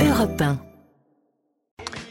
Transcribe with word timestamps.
Europe 0.00 0.36
1. 0.36 0.67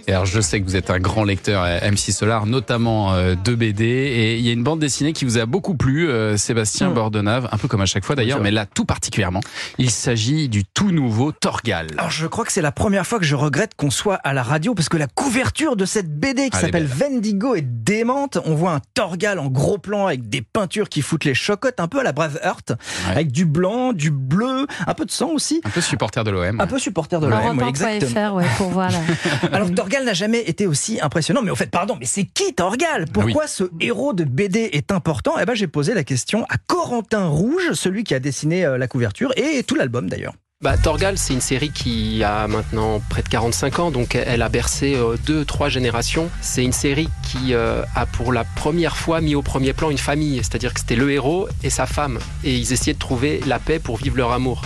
Et 0.09 0.13
alors, 0.13 0.25
je 0.25 0.39
sais 0.39 0.61
que 0.61 0.65
vous 0.65 0.77
êtes 0.77 0.89
un 0.89 0.99
grand 0.99 1.25
lecteur 1.25 1.65
MC 1.65 2.11
Solar, 2.13 2.45
notamment 2.45 3.13
euh, 3.13 3.35
de 3.35 3.55
BD. 3.55 3.83
Et 3.85 4.37
il 4.37 4.41
y 4.45 4.49
a 4.49 4.53
une 4.53 4.63
bande 4.63 4.79
dessinée 4.79 5.11
qui 5.11 5.25
vous 5.25 5.37
a 5.37 5.45
beaucoup 5.45 5.75
plu, 5.75 6.09
euh, 6.09 6.37
Sébastien 6.37 6.89
Mm. 6.89 6.93
Bordenave, 6.93 7.49
un 7.51 7.57
peu 7.57 7.67
comme 7.67 7.81
à 7.81 7.85
chaque 7.85 8.05
fois 8.05 8.15
d'ailleurs, 8.15 8.39
mais 8.39 8.51
là 8.51 8.65
tout 8.65 8.85
particulièrement. 8.85 9.41
Il 9.77 9.89
s'agit 9.89 10.47
du 10.47 10.63
tout 10.63 10.91
nouveau 10.91 11.31
Torgal. 11.33 11.87
Alors 11.97 12.09
je 12.11 12.25
crois 12.27 12.45
que 12.45 12.51
c'est 12.53 12.61
la 12.61 12.71
première 12.71 13.05
fois 13.05 13.19
que 13.19 13.25
je 13.25 13.35
regrette 13.35 13.71
qu'on 13.75 13.89
soit 13.91 14.15
à 14.23 14.33
la 14.33 14.43
radio 14.43 14.73
parce 14.73 14.87
que 14.87 14.95
la 14.95 15.07
couverture 15.07 15.75
de 15.75 15.83
cette 15.85 16.09
BD 16.09 16.43
qui 16.43 16.49
Ah, 16.53 16.61
s'appelle 16.61 16.85
Vendigo 16.87 17.55
est 17.55 17.61
démente. 17.67 18.37
On 18.45 18.55
voit 18.55 18.71
un 18.73 18.81
Torgal 18.93 19.39
en 19.39 19.47
gros 19.47 19.77
plan 19.77 20.05
avec 20.07 20.29
des 20.29 20.41
peintures 20.41 20.87
qui 20.87 21.01
foutent 21.01 21.25
les 21.25 21.33
chocottes 21.33 21.79
un 21.81 21.87
peu 21.89 21.99
à 21.99 22.03
la 22.03 22.13
Braveheart, 22.13 22.69
Ouais. 22.69 23.11
avec 23.11 23.31
du 23.33 23.43
blanc, 23.45 23.91
du 23.91 24.11
bleu, 24.11 24.67
un 24.85 24.93
peu 24.93 25.03
de 25.05 25.11
sang 25.11 25.31
aussi. 25.31 25.59
Un 25.65 25.69
peu 25.69 25.81
supporter 25.81 26.23
de 26.23 26.31
l'OM. 26.31 26.61
Un 26.61 26.67
peu 26.67 26.79
supporter 26.79 27.19
de 27.19 27.27
l'OM, 27.27 27.57
oui, 27.61 27.67
exactement. 27.67 28.11
Europe1.fr, 28.11 28.35
ouais, 28.35 28.45
pour 28.57 28.69
voir 28.69 28.89
là. 28.91 28.99
Alors 29.51 29.69
Torgal 29.73 29.96
n'a 30.05 30.13
jamais 30.13 30.41
été 30.41 30.67
aussi 30.67 30.99
impressionnant. 31.01 31.41
Mais 31.41 31.51
au 31.51 31.55
fait, 31.55 31.69
pardon, 31.69 31.97
mais 31.99 32.05
c'est 32.05 32.23
qui 32.25 32.53
Torgal? 32.53 33.05
Pourquoi 33.11 33.47
ce 33.47 33.65
héros 33.79 34.13
de 34.13 34.23
BD 34.23 34.69
est 34.73 34.91
important? 34.91 35.35
Eh 35.41 35.45
ben, 35.45 35.53
j'ai 35.53 35.67
posé 35.67 35.93
la 35.93 36.03
question 36.03 36.45
à 36.49 36.57
Corentin 36.57 37.27
Rouge, 37.27 37.73
celui 37.73 38.03
qui 38.03 38.13
a 38.13 38.19
dessiné 38.19 38.65
euh, 38.65 38.77
la 38.77 38.87
couverture 38.87 39.33
et 39.35 39.63
tout 39.63 39.75
l'album 39.75 40.09
d'ailleurs. 40.09 40.33
Bah, 40.63 40.75
Torgal, 40.75 41.19
c'est 41.19 41.33
une 41.33 41.41
série 41.41 41.69
qui 41.69 42.23
a 42.23 42.47
maintenant 42.47 42.99
près 43.11 43.21
de 43.21 43.29
45 43.29 43.77
ans, 43.77 43.91
donc 43.91 44.15
elle 44.15 44.41
a 44.41 44.49
bercé 44.49 44.95
euh, 44.95 45.15
deux, 45.23 45.45
trois 45.45 45.69
générations. 45.69 46.31
C'est 46.41 46.63
une 46.63 46.73
série 46.73 47.09
qui 47.21 47.53
euh, 47.53 47.83
a 47.95 48.07
pour 48.07 48.33
la 48.33 48.43
première 48.43 48.97
fois 48.97 49.21
mis 49.21 49.35
au 49.35 49.43
premier 49.43 49.73
plan 49.73 49.91
une 49.91 49.99
famille, 49.99 50.37
c'est-à-dire 50.37 50.73
que 50.73 50.79
c'était 50.79 50.95
le 50.95 51.11
héros 51.11 51.47
et 51.63 51.69
sa 51.69 51.85
femme, 51.85 52.17
et 52.43 52.55
ils 52.55 52.73
essayaient 52.73 52.95
de 52.95 52.99
trouver 52.99 53.39
la 53.45 53.59
paix 53.59 53.77
pour 53.77 53.97
vivre 53.97 54.17
leur 54.17 54.31
amour. 54.31 54.63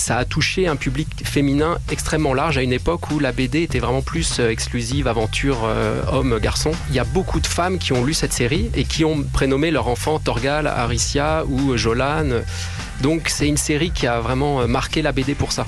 Ça 0.00 0.16
a 0.16 0.24
touché 0.24 0.66
un 0.66 0.76
public 0.76 1.08
féminin 1.26 1.76
extrêmement 1.90 2.32
large 2.32 2.56
à 2.56 2.62
une 2.62 2.72
époque 2.72 3.10
où 3.10 3.18
la 3.18 3.32
BD 3.32 3.64
était 3.64 3.80
vraiment 3.80 4.00
plus 4.00 4.40
euh, 4.40 4.48
exclusive, 4.48 5.06
aventure 5.06 5.58
euh, 5.64 6.02
homme-garçon. 6.10 6.72
Il 6.88 6.94
y 6.94 6.98
a 6.98 7.04
beaucoup 7.04 7.38
de 7.38 7.46
femmes 7.46 7.78
qui 7.78 7.92
ont 7.92 8.02
lu 8.02 8.14
cette 8.14 8.32
série 8.32 8.70
et 8.74 8.84
qui 8.84 9.04
ont 9.04 9.22
prénommé 9.22 9.70
leur 9.70 9.88
enfant 9.88 10.18
Torgal, 10.18 10.66
Aricia 10.66 11.44
ou 11.46 11.76
Jolan. 11.76 12.40
Donc 13.02 13.28
c'est 13.28 13.46
une 13.46 13.58
série 13.58 13.90
qui 13.90 14.06
a 14.06 14.20
vraiment 14.20 14.62
euh, 14.62 14.66
marqué 14.66 15.02
la 15.02 15.12
BD 15.12 15.34
pour 15.34 15.52
ça. 15.52 15.66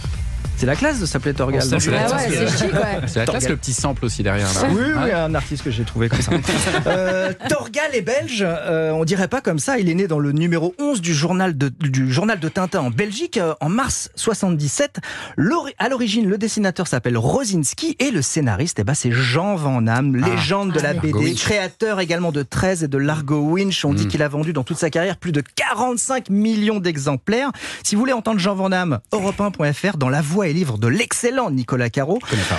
C'est 0.63 0.67
la 0.67 0.77
classe 0.77 1.01
de 1.01 1.07
s'appeler 1.07 1.35
Torgal. 1.35 1.61
Ah 1.61 1.75
la 1.75 1.79
classe, 1.81 2.23
c'est 2.29 2.49
chic, 2.67 2.73
ouais. 2.73 2.81
c'est 3.09 3.19
la 3.19 3.27
classe, 3.27 3.49
le 3.49 3.57
petit 3.57 3.73
sample 3.73 4.05
aussi 4.05 4.23
derrière. 4.23 4.47
Là. 4.47 4.69
Oui, 4.71 5.11
un 5.11 5.35
artiste 5.35 5.65
que 5.65 5.73
j'ai 5.73 5.83
trouvé 5.83 6.09
comme 6.09 6.23
ça. 6.23 6.31
Euh, 6.87 7.33
Torgal 7.49 7.91
est 7.95 8.01
belge, 8.03 8.45
euh, 8.47 8.93
on 8.93 9.05
dirait 9.05 9.27
pas 9.27 9.41
comme 9.41 9.59
ça. 9.59 9.79
Il 9.79 9.89
est 9.91 9.95
né 9.95 10.07
dans 10.07 10.21
le 10.21 10.31
numéro 10.31 10.73
11 10.79 11.01
du 11.01 11.15
journal 11.15 11.59
de, 11.59 11.69
du 11.69 12.13
journal 12.13 12.39
de 12.39 12.49
Tintin 12.49 12.79
en 12.81 12.91
Belgique 12.91 13.39
euh, 13.39 13.55
en 13.61 13.69
mars 13.69 14.11
77. 14.15 14.99
L'ori- 15.37 15.75
À 15.79 15.89
l'origine, 15.89 16.29
le 16.29 16.39
dessinateur 16.39 16.87
s'appelle 16.87 17.19
Rosinski 17.19 17.97
et 17.99 18.11
le 18.13 18.23
scénariste, 18.23 18.79
eh 18.79 18.85
ben, 18.85 18.95
c'est 18.95 19.11
Jean 19.11 19.57
Van 19.57 19.83
Damme, 19.83 20.15
légende 20.15 20.73
de 20.73 20.79
Ah 20.79 20.83
la. 20.83 20.95
BD, 20.95 21.09
Largo 21.09 21.25
Winch. 21.25 21.41
créateur 21.41 21.99
également 22.01 22.31
de 22.31 22.43
13 22.43 22.85
et 22.85 22.89
de 22.89 22.99
Largo 22.99 23.39
Winch. 23.41 23.85
On 23.85 23.95
dit 23.95 24.05
Mm. 24.07 24.09
qu'il 24.09 24.23
a 24.23 24.29
vendu 24.29 24.53
dans 24.53 24.63
toute 24.65 24.79
sa 24.79 24.91
carrière 24.91 25.17
plus 25.17 25.33
de 25.33 25.43
45 25.57 26.31
millions 26.31 26.79
d'exemplaires. 26.79 27.51
Si 27.83 27.95
vous 27.97 28.01
voulez 28.01 28.13
entendre 28.13 28.39
Jean 28.39 28.55
Van 28.55 28.71
Damme, 28.71 29.01
europe1.fr 29.13 29.97
dans 29.97 30.09
la 30.09 30.21
voix 30.23 30.47
et 30.53 30.55
livre 30.55 30.77
de 30.79 30.87
l'excellent 30.89 31.51
Nicolas 31.51 31.89
Caro. 31.91 32.19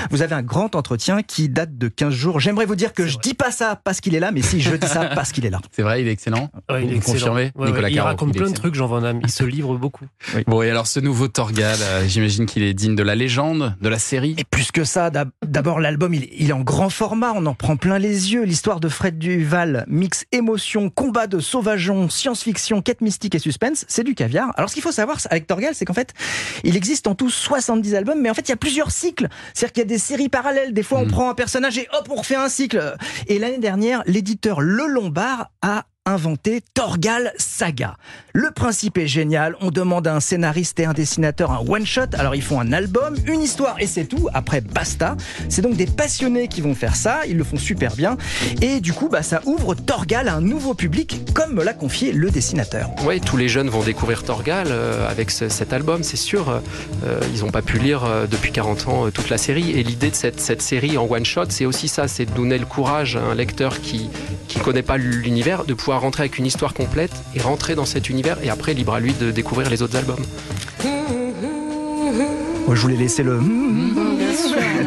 Vous 0.09 0.21
avez 0.23 0.33
un 0.35 0.41
grand 0.41 0.75
entretien 0.75 1.21
qui 1.21 1.47
date 1.47 1.77
de 1.77 1.87
15 1.87 2.13
jours. 2.13 2.39
J'aimerais 2.39 2.65
vous 2.65 2.75
dire 2.75 2.93
que 2.93 3.05
je 3.07 3.17
dis 3.19 3.33
pas 3.35 3.51
ça 3.51 3.79
parce 3.83 4.01
qu'il 4.01 4.15
est 4.15 4.19
là, 4.19 4.31
mais 4.31 4.41
si 4.41 4.59
je 4.61 4.75
dis 4.75 4.87
ça 4.87 5.05
parce 5.15 5.31
qu'il 5.31 5.45
est 5.45 5.49
là. 5.49 5.59
C'est 5.71 5.83
vrai, 5.83 6.01
il 6.01 6.07
est 6.07 6.11
excellent. 6.11 6.49
Ouais, 6.69 6.81
il 6.83 6.87
Vous 6.87 6.93
est 6.93 6.97
excellent. 6.97 7.13
confirmez, 7.13 7.51
Ouais, 7.55 7.61
ouais, 7.61 7.67
Nicolas 7.67 7.89
Il 7.89 7.95
Caro, 7.95 8.07
raconte 8.07 8.29
il 8.33 8.37
est 8.37 8.41
plein 8.41 8.49
de 8.49 8.55
trucs, 8.55 8.73
Jean 8.75 8.87
Van 8.87 9.01
Damme. 9.01 9.19
Il 9.23 9.29
se 9.29 9.43
livre 9.43 9.75
beaucoup. 9.77 10.05
Bon, 10.47 10.61
et 10.63 10.69
alors 10.69 10.87
ce 10.87 10.99
nouveau 10.99 11.27
Torgal, 11.27 11.77
euh, 11.81 12.05
j'imagine 12.07 12.45
qu'il 12.47 12.63
est 12.63 12.73
digne 12.73 12.95
de 12.95 13.03
la 13.03 13.13
légende, 13.15 13.75
de 13.79 13.89
la 13.89 13.99
série. 13.99 14.33
Et 14.39 14.43
plus 14.43 14.71
que 14.71 14.83
ça, 14.83 15.09
d'ab- 15.11 15.29
d'abord 15.45 15.79
l'album, 15.79 16.13
il, 16.13 16.27
il 16.37 16.49
est 16.49 16.53
en 16.53 16.61
grand 16.61 16.89
format, 16.89 17.33
on 17.35 17.45
en 17.45 17.53
prend 17.53 17.77
plein 17.77 17.99
les 17.99 18.33
yeux. 18.33 18.43
L'histoire 18.43 18.79
de 18.79 18.89
Fred 18.89 19.19
Duval, 19.19 19.85
mix 19.87 20.25
émotion, 20.31 20.89
combat 20.89 21.27
de 21.27 21.39
sauvageons, 21.39 22.09
science-fiction, 22.09 22.81
quête 22.81 23.01
mystique 23.01 23.35
et 23.35 23.39
suspense, 23.39 23.85
c'est 23.87 24.03
du 24.03 24.15
caviar. 24.15 24.51
Alors 24.55 24.69
ce 24.69 24.73
qu'il 24.73 24.83
faut 24.83 24.91
savoir 24.91 25.17
avec 25.29 25.45
Torgal, 25.45 25.75
c'est 25.75 25.85
qu'en 25.85 25.93
fait, 25.93 26.13
il 26.63 26.75
existe 26.75 27.07
en 27.07 27.15
tout 27.15 27.29
70 27.29 27.82
albums, 27.95 28.19
mais 28.21 28.29
en 28.29 28.33
fait, 28.33 28.41
il 28.47 28.49
y 28.49 28.53
a 28.53 28.57
plusieurs 28.57 28.91
cycles. 28.91 29.27
C'est-à-dire 29.53 29.73
qu'il 29.73 29.81
y 29.81 29.85
a 29.85 29.87
des 29.89 29.97
séries 29.97 30.29
parallèles. 30.29 30.73
Des 30.73 30.83
fois, 30.83 30.99
on 30.99 31.05
Mm. 31.05 31.11
prend 31.11 31.29
un 31.29 31.33
personnage 31.35 31.77
et 31.77 31.87
hop, 31.93 32.07
on 32.09 32.15
refait 32.15 32.35
un 32.35 32.49
cycle. 32.49 32.95
Et 33.27 33.39
l'année 33.39 33.57
dernière, 33.59 34.03
l'éditeur 34.05 34.61
Le 34.61 34.85
Lombard 34.87 35.51
a 35.61 35.85
inventé 36.05 36.61
Torgal 36.73 37.31
Saga. 37.37 37.95
Le 38.33 38.51
principe 38.51 38.97
est 38.97 39.07
génial. 39.07 39.55
On 39.61 39.71
demande 39.71 40.07
à 40.07 40.15
un 40.15 40.19
scénariste 40.19 40.79
et 40.79 40.85
un 40.85 40.93
dessinateur 40.93 41.51
un 41.51 41.63
one-shot. 41.67 42.07
Alors 42.17 42.35
ils 42.35 42.41
font 42.41 42.59
un 42.59 42.73
album, 42.73 43.15
une 43.25 43.41
histoire 43.41 43.75
et 43.79 43.87
c'est 43.87 44.05
tout. 44.05 44.27
Après, 44.33 44.59
basta. 44.61 45.15
C'est 45.49 45.61
donc 45.61 45.75
des 45.77 45.85
passionnés 45.85 46.47
qui 46.47 46.61
vont 46.61 46.75
faire 46.75 46.95
ça. 46.95 47.21
Ils 47.27 47.37
le 47.37 47.43
font 47.43 47.57
super 47.57 47.95
bien. 47.95 48.17
Et 48.61 48.81
du 48.81 48.91
coup, 48.91 49.07
bah, 49.07 49.23
ça 49.23 49.41
ouvre 49.45 49.75
Torgal 49.75 50.27
à 50.27 50.35
un 50.35 50.41
nouveau 50.41 50.73
public, 50.73 51.21
comme 51.33 51.53
me 51.53 51.63
l'a 51.63 51.73
confié 51.73 52.11
le 52.11 52.29
dessinateur. 52.31 52.89
Oui, 53.05 53.21
tous 53.21 53.37
les 53.37 53.47
jeunes 53.47 53.69
vont 53.69 53.83
découvrir 53.83 54.23
Torgal 54.23 54.67
euh, 54.69 55.09
avec 55.09 55.31
ce- 55.31 55.49
cet 55.49 55.71
album, 55.73 56.03
c'est 56.03 56.17
sûr. 56.17 56.49
Euh, 57.05 57.19
ils 57.33 57.41
n'ont 57.41 57.51
pas 57.51 57.61
pu 57.61 57.77
lire 57.77 58.03
euh, 58.03 58.27
depuis 58.27 58.51
40 58.51 58.87
ans 58.87 59.09
toute 59.11 59.29
la 59.29 59.37
série. 59.37 59.71
Et 59.71 59.83
l'idée 59.83 60.09
de 60.09 60.15
cette, 60.15 60.39
cette 60.41 60.61
série 60.61 60.97
en 60.97 61.05
one-shot, 61.09 61.45
c'est 61.49 61.65
aussi 61.65 61.87
ça, 61.87 62.07
c'est 62.07 62.25
de 62.25 62.31
donner 62.31 62.57
le 62.57 62.65
courage 62.65 63.15
à 63.15 63.21
un 63.21 63.35
lecteur 63.35 63.79
qui 63.79 64.09
ne 64.57 64.61
connaît 64.61 64.81
pas 64.81 64.97
l'univers, 64.97 65.63
de 65.65 65.73
pouvoir 65.73 65.92
rentrer 65.97 66.23
avec 66.23 66.37
une 66.37 66.45
histoire 66.45 66.73
complète 66.73 67.11
et 67.35 67.41
rentrer 67.41 67.75
dans 67.75 67.85
cet 67.85 68.09
univers. 68.09 68.37
Et 68.43 68.49
après, 68.49 68.73
libre 68.73 68.93
à 68.93 68.99
lui 68.99 69.13
de 69.13 69.31
découvrir 69.31 69.69
les 69.69 69.81
autres 69.81 69.95
albums. 69.97 70.23
Moi, 72.65 72.75
je 72.75 72.81
voulais 72.81 72.95
laisser 72.95 73.23
le... 73.23 73.39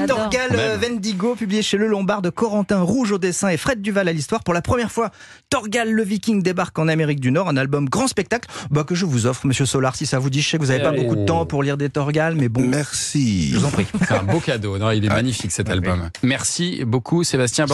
Torgal 0.06 0.50
euh, 0.54 0.76
Vendigo, 0.80 1.34
publié 1.34 1.62
chez 1.62 1.76
Le 1.76 1.86
Lombard 1.86 2.22
de 2.22 2.30
Corentin 2.30 2.80
Rouge 2.80 3.12
au 3.12 3.18
dessin 3.18 3.48
et 3.48 3.56
Fred 3.56 3.80
Duval 3.82 4.08
à 4.08 4.12
l'histoire. 4.12 4.42
Pour 4.44 4.54
la 4.54 4.62
première 4.62 4.90
fois, 4.92 5.10
Torgal 5.50 5.90
le 5.90 6.02
Viking 6.02 6.42
débarque 6.42 6.78
en 6.78 6.88
Amérique 6.88 7.20
du 7.20 7.30
Nord, 7.30 7.48
un 7.48 7.56
album 7.56 7.88
grand 7.88 8.06
spectacle 8.08 8.48
bah, 8.70 8.84
que 8.84 8.94
je 8.94 9.04
vous 9.04 9.26
offre, 9.26 9.46
monsieur 9.46 9.66
Solar, 9.66 9.94
si 9.96 10.06
ça 10.06 10.18
vous 10.18 10.30
dit. 10.30 10.42
Je 10.42 10.48
sais 10.48 10.58
que 10.58 10.62
vous 10.62 10.68
n'avez 10.68 10.82
pas 10.82 10.92
Oh. 10.96 11.00
beaucoup 11.02 11.16
de 11.16 11.24
temps 11.24 11.44
pour 11.46 11.62
lire 11.62 11.76
des 11.76 11.88
Torgal, 11.90 12.34
mais 12.36 12.48
bon, 12.48 12.62
Merci. 12.62 13.50
je 13.52 13.58
vous 13.58 13.64
en 13.66 13.70
prie. 13.70 13.86
C'est 14.08 14.14
un 14.14 14.22
beau 14.22 14.40
cadeau. 14.40 14.78
Non, 14.78 14.90
il 14.90 15.04
est 15.04 15.08
magnifique 15.08 15.52
cet 15.52 15.68
album. 15.68 16.08
Merci 16.22 16.84
beaucoup, 16.86 17.24
Sébastien. 17.24 17.64